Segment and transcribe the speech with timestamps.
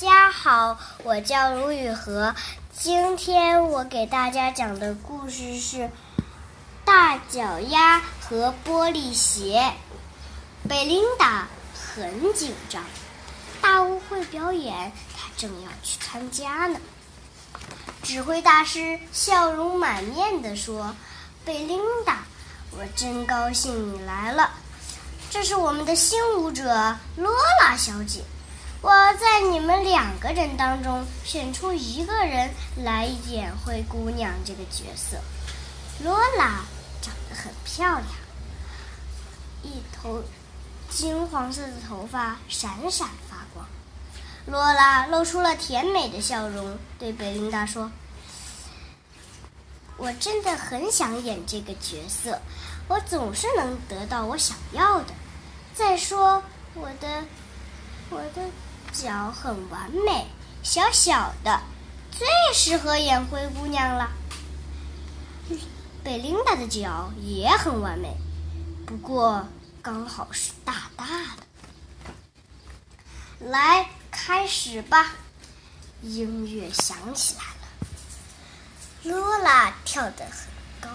[0.00, 2.34] 家好，我叫卢雨禾。
[2.72, 5.76] 今天我给大家讲的故事是
[6.86, 9.74] 《大脚丫和玻璃鞋》。
[10.66, 12.82] 贝琳达很紧张，
[13.60, 16.80] 大舞会表演，她正要去参加呢。
[18.02, 20.96] 指挥大师笑容满面地说
[21.44, 22.24] ：“贝琳达，
[22.70, 24.48] 我真高兴你来了。
[25.28, 27.30] 这是我们的新舞者罗
[27.60, 28.24] 拉小姐。”
[28.82, 35.18] 我在你们两个人当中选出一个人来演灰姑娘这个角色。
[36.02, 36.64] 罗拉
[37.02, 38.06] 长得很漂亮，
[39.62, 40.24] 一头
[40.88, 43.66] 金黄色的头发闪闪发光。
[44.46, 47.92] 罗拉露出了甜美的笑容，对贝琳达说
[49.98, 52.40] ：“我真的很想演这个角色，
[52.88, 55.12] 我总是能得到我想要的。
[55.74, 56.42] 再说，
[56.72, 57.24] 我的，
[58.08, 58.40] 我的。”
[58.92, 60.26] 脚很完美，
[60.62, 61.60] 小小的，
[62.10, 64.10] 最适合演灰姑娘了。
[66.02, 68.16] 贝琳达的脚也很完美，
[68.86, 69.46] 不过
[69.80, 71.44] 刚好是大大的。
[73.38, 75.12] 来，开始吧！
[76.02, 77.68] 音乐响起来了。
[79.04, 80.48] 罗拉跳得很
[80.80, 80.88] 高，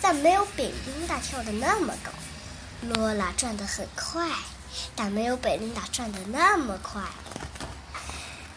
[0.00, 2.10] 但没有贝琳达跳得那么高。
[2.82, 4.28] 罗拉转得很快。
[4.94, 7.02] 但没有贝琳达转的那么快。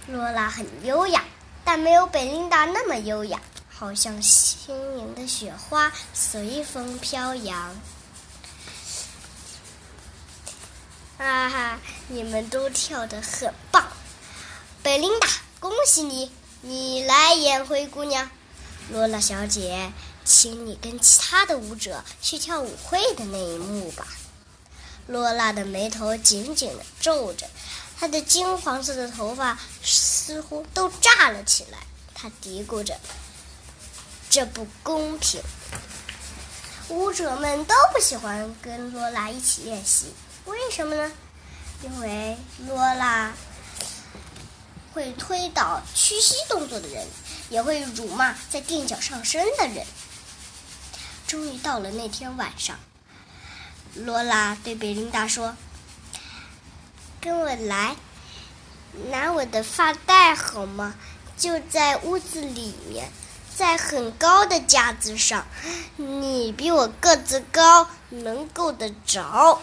[0.07, 1.23] 罗拉很优雅，
[1.63, 7.75] 但没有贝琳达那么优雅，好像轻盈的雪花随风飘扬。
[11.17, 13.87] 哈哈，你们都跳得很棒，
[14.81, 15.27] 贝琳达，
[15.61, 16.29] 恭喜你，
[16.61, 18.29] 你来演灰姑娘。
[18.89, 19.93] 罗拉小姐，
[20.25, 24.05] 请你跟其他的舞者去跳舞会的那一幕吧。
[25.07, 27.47] 罗拉的眉头紧紧的皱着，
[27.99, 31.79] 她的金黄色的头发似乎都炸了起来。
[32.13, 32.97] 她嘀咕着
[34.29, 35.41] ：“这不公平。”
[36.89, 40.13] 舞者们都不喜欢跟罗拉一起练习，
[40.45, 41.11] 为什么呢？
[41.81, 42.37] 因为
[42.67, 43.33] 罗拉
[44.93, 47.07] 会推倒屈膝动作的人，
[47.49, 49.85] 也会辱骂在垫脚上身的人。
[51.25, 52.77] 终于到了那天晚上。
[53.95, 55.55] 罗拉对贝琳达说
[57.21, 57.95] ：“跟我来，
[59.11, 60.95] 拿我的发带好吗？
[61.37, 63.11] 就在屋子里面，
[63.55, 65.45] 在很高的架子上。
[65.97, 69.61] 你比我个子高，能够得着。”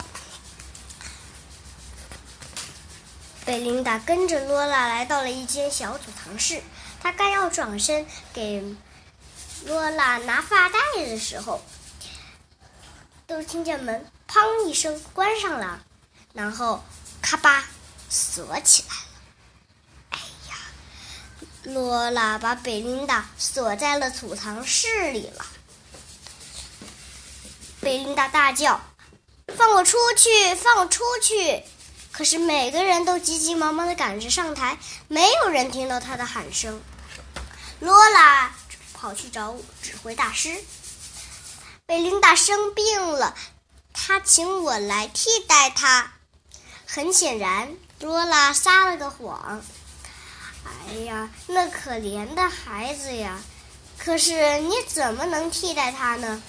[3.45, 6.63] 贝琳达跟着罗拉来到了一间小储藏室，
[7.03, 8.63] 她刚要转身给
[9.67, 11.61] 罗拉拿发带的时候，
[13.27, 14.07] 都听见门。
[14.33, 15.83] 砰一声，关上了，
[16.33, 16.85] 然后
[17.21, 17.65] 咔吧
[18.09, 19.03] 锁起来了。
[20.11, 20.19] 哎
[20.49, 20.55] 呀，
[21.65, 25.45] 罗拉把贝琳达锁在了储藏室里了。
[27.81, 28.81] 贝琳达大叫
[29.59, 30.55] ：“放我出去！
[30.55, 31.65] 放我出去！”
[32.13, 36.81] 可是每个人都急急忙忙的赶着上台，没有人听到她的喊声。
[37.81, 38.55] 罗拉
[38.93, 40.63] 跑去找指挥大师。
[41.85, 43.35] 贝琳达生病了。
[44.03, 46.11] 他请我来替代他。
[46.87, 49.63] 很显然，罗拉撒了个谎。
[50.65, 53.39] 哎呀，那可怜的孩子呀！
[53.99, 56.43] 可是你怎么能替代他呢？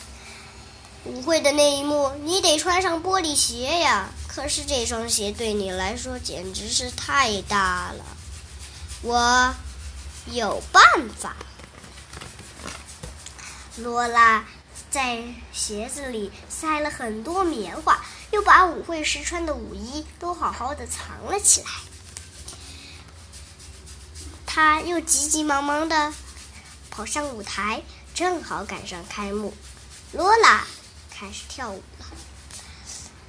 [1.04, 4.10] 舞会的那一幕，你得穿上玻璃鞋呀。
[4.30, 8.06] 可是这双鞋对你来说简直是太大了。
[9.02, 9.54] 我
[10.28, 10.84] 有办
[11.20, 11.36] 法。
[13.76, 14.46] 罗拉。
[14.92, 21.68] 在鞋子里塞了很多棉花，又把舞会时穿的舞衣都好好的藏了起来。
[24.46, 26.14] 他又急急忙忙的
[26.90, 29.54] 跑上舞台，正好赶上开幕。
[30.12, 30.66] 罗拉
[31.10, 32.06] 开始跳舞了，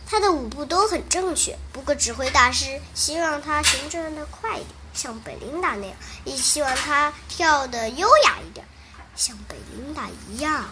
[0.04, 1.56] 她的舞步都很正确。
[1.72, 5.94] 不过指挥大师希望她旋转的快一点，像贝琳达那样；
[6.24, 8.66] 也希望她跳的优雅一点，
[9.14, 10.64] 像贝琳达一样。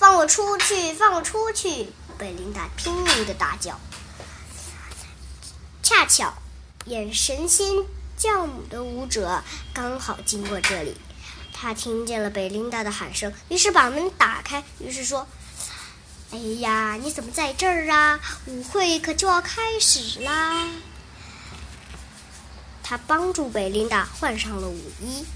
[0.00, 0.94] 放我出去！
[0.94, 1.92] 放我出去！
[2.16, 3.78] 贝琳达拼命的大叫。
[5.82, 6.32] 恰巧，
[6.86, 7.68] 演神仙
[8.16, 9.42] 教母的舞者
[9.74, 10.96] 刚好经过这里，
[11.52, 15.26] 他听见了贝琳达的喊声，于是把门打开，于是说
[16.32, 18.18] ：“哎呀，你怎么在这儿啊？
[18.46, 20.66] 舞会可就要开始啦！”
[22.82, 25.26] 他帮助贝琳达换上了舞衣。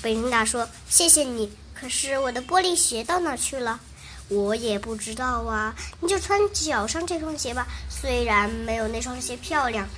[0.00, 3.80] 贝琳达说：“谢谢你。”可是我的玻璃鞋到哪去了？
[4.28, 5.74] 我也不知道啊。
[5.98, 9.88] 你就穿脚上这双鞋吧，虽然没有那双鞋漂亮，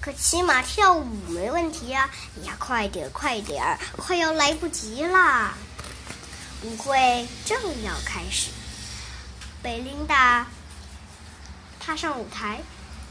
[0.00, 2.10] 可起码跳舞没问题呀！
[2.42, 5.54] 呀，快点，快点，快要来不及啦！
[6.64, 8.50] 舞会正要开始，
[9.62, 10.48] 贝琳达
[11.78, 12.62] 踏上舞台，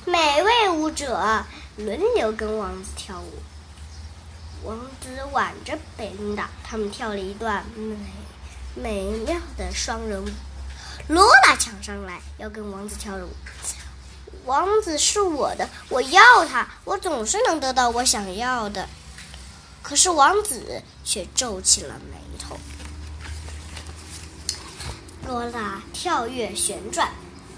[0.04, 1.46] 每位舞者
[1.78, 3.42] 轮流跟王子跳舞。
[4.64, 7.96] 王子挽着贝琳达，他们跳了一段美
[8.76, 10.30] 美妙的双人舞。
[11.08, 13.30] 罗拉抢上来要跟王子跳舞。
[14.46, 18.88] 王子是我的，我要他，我总是能得到我想要的。
[19.82, 22.58] 可是王子却皱起了眉头。
[25.28, 27.10] 罗拉跳跃旋转，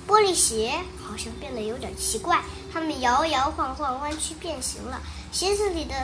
[0.07, 2.41] 玻璃鞋好像变得有点奇怪，
[2.71, 5.01] 他们摇摇晃晃，弯曲变形了。
[5.31, 5.95] 鞋子里的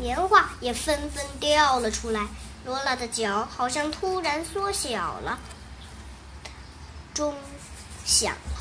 [0.00, 2.26] 棉花也纷纷掉了出来。
[2.64, 5.38] 罗拉的脚好像突然缩小了。
[7.14, 7.34] 钟
[8.04, 8.60] 响了。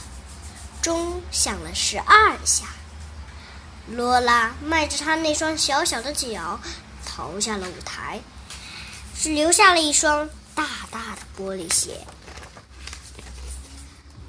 [0.81, 2.65] 钟响了十二下，
[3.87, 6.59] 罗拉迈着她那双小小的脚
[7.05, 8.21] 逃下了舞台，
[9.13, 12.05] 只留下了一双大大的玻璃鞋。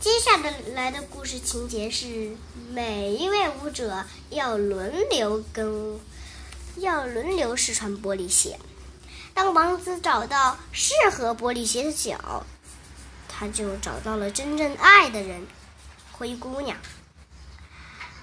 [0.01, 0.37] 接下
[0.75, 2.37] 来的故事情节是：
[2.73, 6.01] 每一位舞者要轮流跟，
[6.81, 8.59] 要轮流试穿玻璃鞋。
[9.33, 12.45] 当王子找到适合玻璃鞋的脚，
[13.29, 15.47] 他就找到了真正爱的人。
[16.13, 16.77] 灰姑娘。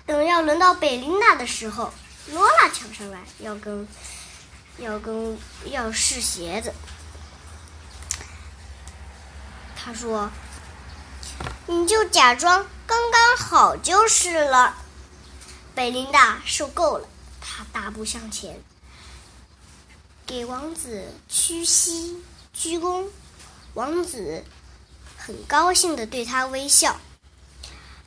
[0.06, 1.92] 等要轮到贝琳达的时候，
[2.32, 3.88] 罗拉抢上来要跟
[4.78, 6.74] 要跟要试鞋子。
[9.76, 10.30] 他说
[11.66, 14.78] ：“你就假装刚刚好就是了。”
[15.74, 17.08] 贝琳达受够了，
[17.58, 18.62] 他大步向前，
[20.28, 22.22] 给王子屈膝
[22.54, 23.08] 鞠躬。
[23.74, 24.44] 王子
[25.18, 27.00] 很高兴的对他微笑。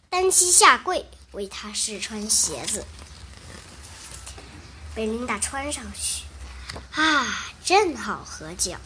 [0.09, 2.85] 单膝下跪为他试穿鞋子，
[4.95, 6.25] 贝琳达穿上去，
[6.93, 7.27] 啊，
[7.65, 8.77] 正好合脚。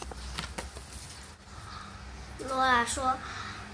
[2.47, 3.17] 罗拉说：“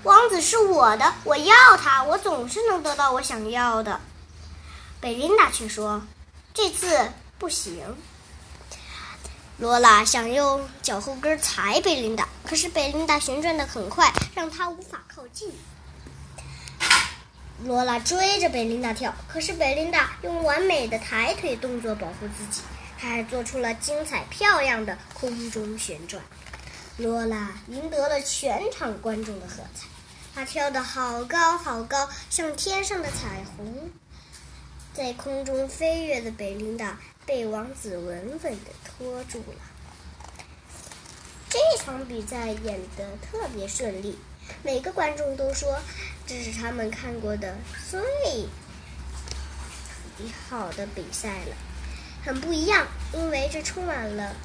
[0.04, 4.02] 王子是我的，我要他，我总是能得到我想要的。”
[5.00, 6.02] 贝琳达却说
[6.54, 7.96] ：“这次不行。”
[9.58, 15.52] 罗拉想用脚后跟踩贝琳达，可是贝琳达旋转的很快，让她无法靠近。
[17.64, 22.62] 罗拉追着贝琳达跳，可是贝琳达用完美的抬腿动作保护自己，
[23.00, 26.24] 她还做出了精彩漂亮的空中旋转。
[26.98, 29.86] 罗拉赢得了全场观众的喝彩，
[30.34, 33.92] 她跳得好高好高，像天上的彩虹。
[34.94, 39.62] 在空中飞跃的贝琳达被王子稳稳地拖住了。
[41.50, 44.18] 这场比赛演得特别顺利。
[44.64, 45.80] 每个观众都说，
[46.28, 47.56] 这是他们看过的
[47.90, 48.02] 最
[50.50, 51.56] 好的比赛了，
[52.26, 54.36] 很不一样，因为这充满了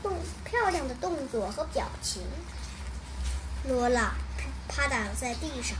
[0.00, 2.22] 动漂亮的动作和表情。
[3.66, 4.14] 罗拉
[4.68, 5.76] 趴倒在地上，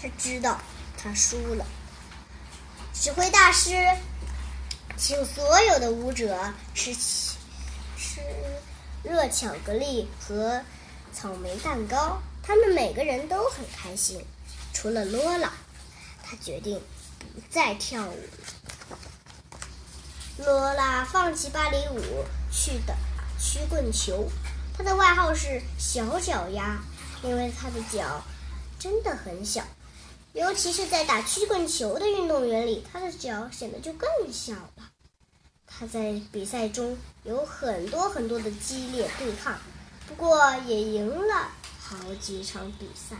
[0.00, 0.60] 他知道
[0.96, 1.66] 他输了。
[3.00, 3.70] 指挥大师
[4.96, 6.36] 请所有的舞者
[6.74, 8.20] 吃吃
[9.02, 10.62] 热巧克力和
[11.12, 12.20] 草莓蛋糕。
[12.42, 14.24] 他们每个人都很开心，
[14.72, 15.52] 除了罗拉，
[16.22, 16.80] 他决定
[17.18, 18.18] 不再跳舞。
[20.38, 22.94] 罗拉放弃芭蕾舞，去打
[23.38, 24.28] 曲棍球。
[24.76, 26.78] 她的外号是“小脚丫”，
[27.22, 28.22] 因为她的脚
[28.78, 29.62] 真的很小，
[30.36, 34.90] 尤其是在打曲棍球的运动员里，他的脚显得就更小了。
[35.66, 39.58] 他在比赛中有很多很多的激烈对抗，
[40.06, 41.48] 不过也赢了。
[41.80, 43.16] 好几场比赛。